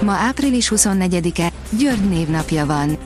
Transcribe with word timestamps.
Ma 0.00 0.12
április 0.12 0.72
24-e, 0.74 1.52
György 1.70 2.08
névnapja 2.08 2.66
van. 2.66 2.98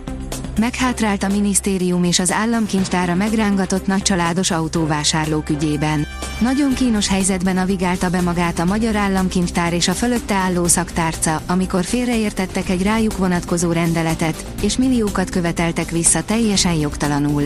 Meghátrált 0.60 1.22
a 1.22 1.28
minisztérium 1.28 2.04
és 2.04 2.18
az 2.18 2.30
államkincstára 2.30 3.14
megrángatott 3.14 3.86
nagycsaládos 3.86 4.50
autóvásárlók 4.50 5.50
ügyében. 5.50 6.06
Nagyon 6.40 6.74
kínos 6.74 7.08
helyzetben 7.08 7.54
navigálta 7.54 8.10
be 8.10 8.20
magát 8.20 8.58
a 8.58 8.64
magyar 8.64 8.96
államkincstár 8.96 9.72
és 9.72 9.88
a 9.88 9.92
fölötte 9.92 10.34
álló 10.34 10.66
szaktárca, 10.66 11.42
amikor 11.46 11.84
félreértettek 11.84 12.68
egy 12.68 12.82
rájuk 12.82 13.16
vonatkozó 13.16 13.72
rendeletet, 13.72 14.44
és 14.62 14.76
milliókat 14.76 15.30
követeltek 15.30 15.90
vissza 15.90 16.24
teljesen 16.24 16.74
jogtalanul. 16.74 17.42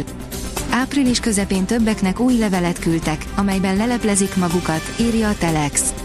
Április 0.70 1.20
közepén 1.20 1.64
többeknek 1.64 2.20
új 2.20 2.38
levelet 2.38 2.78
küldtek, 2.78 3.24
amelyben 3.36 3.76
leleplezik 3.76 4.36
magukat, 4.36 4.94
írja 5.00 5.28
a 5.28 5.36
Telex. 5.38 6.03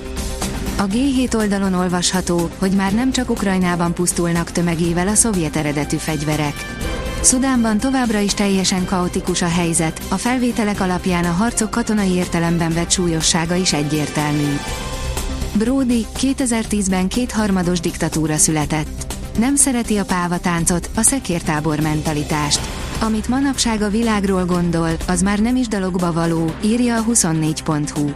A 0.80 0.88
G7 0.88 1.36
oldalon 1.36 1.74
olvasható, 1.74 2.50
hogy 2.58 2.72
már 2.72 2.94
nem 2.94 3.12
csak 3.12 3.30
Ukrajnában 3.30 3.94
pusztulnak 3.94 4.52
tömegével 4.52 5.08
a 5.08 5.14
szovjet 5.14 5.56
eredetű 5.56 5.98
fegyverek. 5.98 6.54
Szudánban 7.22 7.78
továbbra 7.78 8.20
is 8.20 8.34
teljesen 8.34 8.86
kaotikus 8.86 9.42
a 9.42 9.48
helyzet, 9.48 10.02
a 10.10 10.16
felvételek 10.16 10.82
alapján 10.82 11.26
a 11.26 11.32
harcok 11.32 11.70
katonai 11.70 12.12
értelemben 12.12 12.74
vett 12.74 12.92
súlyossága 12.92 13.56
is 13.56 13.74
egyértelmű. 13.74 14.56
Brody 15.54 16.06
2010-ben 16.18 17.08
kétharmados 17.08 17.80
diktatúra 17.80 18.38
született. 18.38 19.14
Nem 19.40 19.56
szereti 19.56 19.98
a 19.98 20.06
pávatáncot, 20.06 20.90
a 20.96 21.02
szekértábor 21.02 21.80
mentalitást. 21.80 22.60
Amit 23.00 23.28
manapság 23.28 23.82
a 23.82 23.90
világról 23.90 24.46
gondol, 24.46 24.90
az 25.08 25.22
már 25.22 25.40
nem 25.40 25.56
is 25.56 25.68
dalogba 25.68 26.12
való, 26.12 26.52
írja 26.62 26.98
a 26.98 27.04
24.hu. 27.04 28.10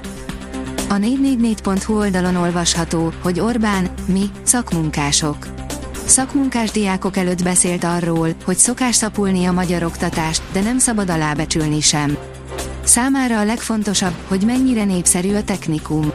A 0.93 0.97
444.hu 0.97 1.97
oldalon 1.97 2.35
olvasható, 2.35 3.13
hogy 3.21 3.39
Orbán, 3.39 3.89
mi, 4.05 4.29
szakmunkások. 4.43 5.47
Szakmunkás 6.05 6.71
diákok 6.71 7.17
előtt 7.17 7.43
beszélt 7.43 7.83
arról, 7.83 8.29
hogy 8.45 8.57
szokás 8.57 8.95
szapulni 8.95 9.45
a 9.45 9.51
magyar 9.51 9.83
oktatást, 9.83 10.41
de 10.51 10.61
nem 10.61 10.77
szabad 10.77 11.09
alábecsülni 11.09 11.79
sem. 11.79 12.17
Számára 12.83 13.39
a 13.39 13.45
legfontosabb, 13.45 14.13
hogy 14.27 14.41
mennyire 14.45 14.83
népszerű 14.83 15.33
a 15.33 15.43
technikum. 15.43 16.11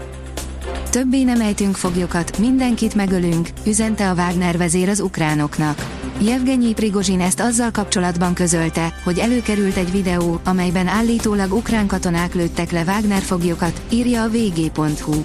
Többé 0.91 1.23
nem 1.23 1.41
ejtünk 1.41 1.77
foglyokat, 1.77 2.39
mindenkit 2.39 2.95
megölünk, 2.95 3.49
üzente 3.67 4.11
a 4.11 4.15
Wagner 4.15 4.57
vezér 4.59 4.89
az 4.89 5.01
ukránoknak. 5.01 5.98
Jevgenyi 6.21 6.73
Prigozsin 6.73 7.21
ezt 7.21 7.41
azzal 7.41 7.71
kapcsolatban 7.71 8.35
közölte, 8.35 8.95
hogy 9.05 9.19
előkerült 9.19 9.77
egy 9.77 9.91
videó, 9.91 10.41
amelyben 10.45 10.87
állítólag 10.87 11.53
ukrán 11.53 11.87
katonák 11.87 12.35
lőttek 12.35 12.71
le 12.71 12.83
Wagner 12.83 13.23
foglyokat, 13.23 13.81
írja 13.91 14.23
a 14.23 14.29
vg.hu. 14.29 15.25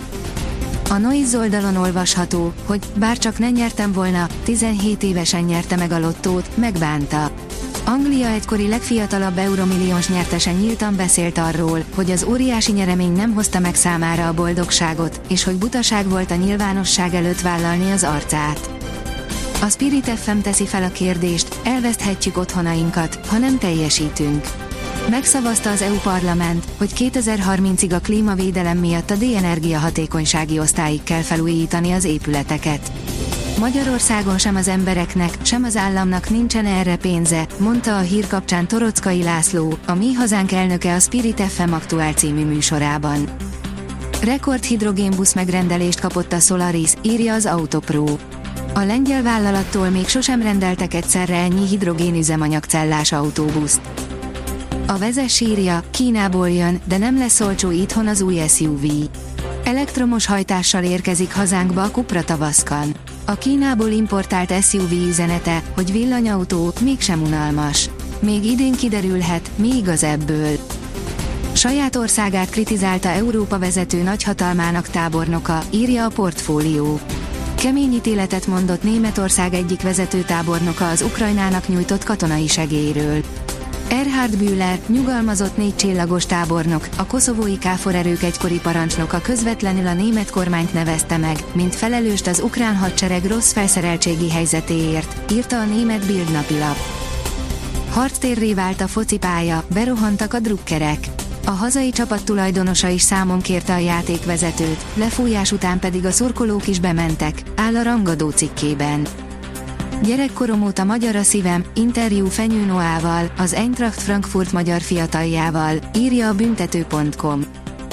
A 0.89 0.97
Noise 0.97 1.37
oldalon 1.37 1.75
olvasható, 1.75 2.53
hogy 2.65 2.79
bár 2.95 3.17
csak 3.17 3.39
nem 3.39 3.51
nyertem 3.51 3.91
volna, 3.91 4.27
17 4.43 5.03
évesen 5.03 5.43
nyerte 5.43 5.75
meg 5.75 5.91
a 5.91 5.99
lottót, 5.99 6.57
megbánta. 6.57 7.31
Anglia 7.85 8.27
egykori 8.27 8.67
legfiatalabb 8.67 9.37
euromilliós 9.37 10.09
nyertese 10.09 10.51
nyíltan 10.51 10.95
beszélt 10.95 11.37
arról, 11.37 11.83
hogy 11.95 12.11
az 12.11 12.23
óriási 12.23 12.71
nyeremény 12.71 13.13
nem 13.13 13.33
hozta 13.33 13.59
meg 13.59 13.75
számára 13.75 14.27
a 14.27 14.33
boldogságot, 14.33 15.21
és 15.29 15.43
hogy 15.43 15.55
butaság 15.55 16.09
volt 16.09 16.31
a 16.31 16.35
nyilvánosság 16.35 17.13
előtt 17.13 17.41
vállalni 17.41 17.91
az 17.91 18.03
arcát. 18.03 18.72
A 19.63 19.69
Spirit 19.69 20.09
FM 20.09 20.37
teszi 20.39 20.65
fel 20.65 20.83
a 20.83 20.91
kérdést, 20.91 21.59
elveszthetjük 21.63 22.37
otthonainkat, 22.37 23.25
ha 23.25 23.37
nem 23.37 23.57
teljesítünk. 23.57 24.47
Megszavazta 25.09 25.69
az 25.69 25.81
EU 25.81 25.95
Parlament, 25.95 26.65
hogy 26.77 26.91
2030-ig 26.95 27.95
a 27.95 27.99
klímavédelem 27.99 28.77
miatt 28.77 29.09
a 29.09 29.15
D-energia 29.15 29.79
hatékonysági 29.79 30.59
osztályig 30.59 31.03
kell 31.03 31.21
felújítani 31.21 31.91
az 31.91 32.03
épületeket. 32.03 32.91
Magyarországon 33.59 34.37
sem 34.37 34.55
az 34.55 34.67
embereknek, 34.67 35.37
sem 35.41 35.63
az 35.63 35.77
államnak 35.77 36.29
nincsen 36.29 36.65
erre 36.65 36.95
pénze, 36.95 37.47
mondta 37.57 37.97
a 37.97 38.01
hír 38.01 38.27
kapcsán 38.27 38.67
Torockai 38.67 39.23
László, 39.23 39.77
a 39.87 39.93
Mi 39.93 40.13
Hazánk 40.13 40.51
elnöke 40.51 40.93
a 40.93 40.99
Spirit 40.99 41.41
FM 41.41 41.73
aktuál 41.73 42.13
című 42.13 42.45
műsorában. 42.45 43.29
Rekord 44.23 44.63
hidrogénbusz 44.63 45.33
megrendelést 45.33 45.99
kapott 45.99 46.33
a 46.33 46.39
Solaris, 46.39 46.93
írja 47.01 47.33
az 47.33 47.45
Autopro. 47.45 48.05
A 48.75 48.79
lengyel 48.79 49.23
vállalattól 49.23 49.89
még 49.89 50.07
sosem 50.07 50.41
rendeltek 50.41 50.93
egyszerre 50.93 51.35
ennyi 51.35 51.67
hidrogénüzemanyagcellás 51.67 53.11
autóbuszt. 53.11 53.81
A 54.87 54.97
vezes 54.97 55.39
írja, 55.39 55.83
Kínából 55.91 56.49
jön, 56.49 56.81
de 56.87 56.97
nem 56.97 57.17
lesz 57.17 57.39
olcsó 57.39 57.71
itthon 57.71 58.07
az 58.07 58.21
új 58.21 58.39
SUV. 58.47 58.85
Elektromos 59.63 60.25
hajtással 60.25 60.83
érkezik 60.83 61.33
hazánkba 61.33 61.83
a 61.83 61.91
Cupra 61.91 62.23
tavaszkan. 62.23 62.95
A 63.25 63.33
Kínából 63.33 63.89
importált 63.89 64.63
SUV 64.63 64.91
üzenete, 64.91 65.61
hogy 65.75 65.91
villanyautó, 65.91 66.73
mégsem 66.81 67.21
unalmas. 67.21 67.89
Még 68.19 68.45
idén 68.45 68.73
kiderülhet, 68.73 69.49
mi 69.55 69.75
igaz 69.75 70.03
ebből. 70.03 70.57
Saját 71.53 71.95
országát 71.95 72.49
kritizálta 72.49 73.09
Európa 73.09 73.59
vezető 73.59 74.01
nagyhatalmának 74.01 74.87
tábornoka, 74.87 75.59
írja 75.71 76.05
a 76.05 76.09
portfólió. 76.09 76.99
Kemény 77.63 77.93
ítéletet 77.93 78.47
mondott 78.47 78.83
Németország 78.83 79.53
egyik 79.53 79.81
vezető 79.81 80.21
tábornoka 80.21 80.89
az 80.89 81.01
Ukrajnának 81.01 81.67
nyújtott 81.67 82.03
katonai 82.03 82.47
segélyről. 82.47 83.23
Erhard 83.89 84.37
Bühler, 84.37 84.79
nyugalmazott 84.87 85.57
négy 85.57 85.75
csillagos 85.75 86.25
tábornok, 86.25 86.87
a 86.97 87.05
koszovói 87.05 87.57
káfor 87.57 87.95
erők 87.95 88.23
egykori 88.23 88.59
parancsnoka 88.59 89.21
közvetlenül 89.21 89.87
a 89.87 89.93
német 89.93 90.29
kormányt 90.29 90.73
nevezte 90.73 91.17
meg, 91.17 91.37
mint 91.53 91.75
felelőst 91.75 92.27
az 92.27 92.39
ukrán 92.39 92.75
hadsereg 92.75 93.25
rossz 93.25 93.51
felszereltségi 93.51 94.31
helyzetéért, 94.31 95.31
írta 95.31 95.59
a 95.59 95.65
német 95.65 96.05
Bild 96.05 96.31
napilap. 96.31 96.77
Harctérré 97.89 98.53
vált 98.53 98.81
a 98.81 98.87
focipálya, 98.87 99.63
berohantak 99.73 100.33
a 100.33 100.39
drukkerek. 100.39 101.12
A 101.45 101.51
hazai 101.51 101.89
csapat 101.89 102.23
tulajdonosa 102.23 102.87
is 102.87 103.01
számon 103.01 103.41
kérte 103.41 103.73
a 103.73 103.77
játékvezetőt, 103.77 104.85
lefújás 104.93 105.51
után 105.51 105.79
pedig 105.79 106.05
a 106.05 106.11
szurkolók 106.11 106.67
is 106.67 106.79
bementek, 106.79 107.43
áll 107.55 107.75
a 107.75 107.83
rangadó 107.83 108.29
cikkében. 108.29 109.07
Gyerekkorom 110.03 110.63
óta 110.63 110.83
magyar 110.83 111.15
a 111.15 111.23
szívem, 111.23 111.63
interjú 111.73 112.25
Fenyő 112.25 112.65
Noával, 112.65 113.31
az 113.37 113.53
Eintracht 113.53 114.01
Frankfurt 114.01 114.51
magyar 114.51 114.81
fiataljával, 114.81 115.75
írja 115.95 116.27
a 116.27 116.33
büntető.com. 116.33 117.41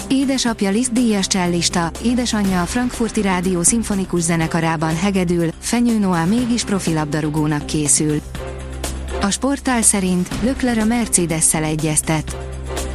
Édesapja 0.09 0.71
Liszt 0.71 0.93
díjas 0.93 1.27
csellista, 1.27 1.91
édesanyja 2.05 2.63
a 2.63 2.67
Frankfurti 2.67 3.23
Rádió 3.23 3.63
szimfonikus 3.63 4.21
zenekarában 4.21 4.97
hegedül, 4.97 5.51
Fenyő 5.59 5.99
Noá 5.99 6.25
mégis 6.25 6.65
profilabdarúgónak 6.65 7.67
készül. 7.67 8.21
A 9.21 9.31
sportál 9.31 9.83
szerint 9.83 10.29
Lökler 10.43 10.79
a 10.79 10.85
Mercedes-szel 10.85 11.65
egyeztet. 11.65 12.37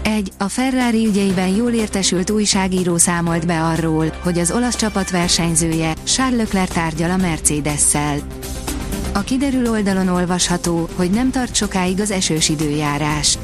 Egy, 0.05 0.31
a 0.37 0.47
Ferrari 0.47 1.05
ügyeiben 1.05 1.47
jól 1.47 1.71
értesült 1.71 2.29
újságíró 2.29 2.97
számolt 2.97 3.45
be 3.45 3.63
arról, 3.63 4.05
hogy 4.23 4.39
az 4.39 4.51
olasz 4.51 4.75
csapat 4.75 5.09
versenyzője, 5.09 5.93
Charles 6.03 6.37
Leclerc 6.37 6.73
tárgyal 6.73 7.11
a 7.11 7.17
Mercedes-szel. 7.17 8.17
A 9.13 9.19
kiderül 9.19 9.69
oldalon 9.69 10.07
olvasható, 10.07 10.89
hogy 10.95 11.09
nem 11.09 11.31
tart 11.31 11.55
sokáig 11.55 11.99
az 11.99 12.11
esős 12.11 12.49
időjárás. 12.49 13.37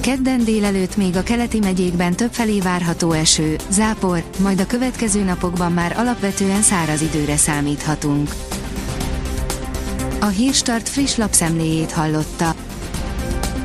Kedden 0.00 0.44
délelőtt 0.44 0.96
még 0.96 1.16
a 1.16 1.22
keleti 1.22 1.58
megyékben 1.58 2.16
többfelé 2.16 2.60
várható 2.60 3.12
eső, 3.12 3.56
zápor, 3.70 4.22
majd 4.38 4.60
a 4.60 4.66
következő 4.66 5.22
napokban 5.22 5.72
már 5.72 5.94
alapvetően 5.96 6.62
száraz 6.62 7.02
időre 7.02 7.36
számíthatunk. 7.36 8.34
A 10.20 10.26
Hírstart 10.26 10.88
friss 10.88 11.16
lapszemléjét 11.16 11.92
hallotta. 11.92 12.54